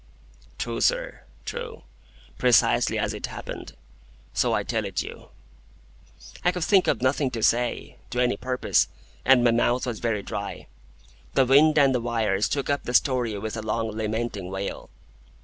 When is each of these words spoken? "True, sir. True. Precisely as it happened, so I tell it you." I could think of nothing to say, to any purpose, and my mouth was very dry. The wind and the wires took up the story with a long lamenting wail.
"True, 0.57 0.81
sir. 0.81 1.21
True. 1.45 1.83
Precisely 2.39 2.97
as 2.97 3.13
it 3.13 3.27
happened, 3.27 3.75
so 4.33 4.51
I 4.51 4.63
tell 4.63 4.83
it 4.85 5.03
you." 5.03 5.29
I 6.43 6.51
could 6.51 6.63
think 6.63 6.87
of 6.87 7.03
nothing 7.03 7.29
to 7.29 7.43
say, 7.43 7.97
to 8.09 8.19
any 8.19 8.35
purpose, 8.35 8.87
and 9.25 9.43
my 9.43 9.51
mouth 9.51 9.85
was 9.85 9.99
very 9.99 10.23
dry. 10.23 10.65
The 11.35 11.45
wind 11.45 11.77
and 11.77 11.93
the 11.93 12.01
wires 12.01 12.49
took 12.49 12.67
up 12.67 12.85
the 12.85 12.95
story 12.95 13.37
with 13.37 13.55
a 13.55 13.61
long 13.61 13.89
lamenting 13.91 14.49
wail. 14.49 14.89